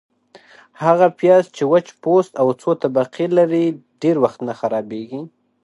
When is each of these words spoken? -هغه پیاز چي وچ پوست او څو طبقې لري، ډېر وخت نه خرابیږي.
-هغه 0.83 1.07
پیاز 1.19 1.45
چي 1.55 1.63
وچ 1.71 1.87
پوست 2.01 2.31
او 2.41 2.47
څو 2.61 2.69
طبقې 2.83 3.25
لري، 3.37 3.65
ډېر 4.01 4.15
وخت 4.23 4.39
نه 4.47 4.53
خرابیږي. 4.59 5.21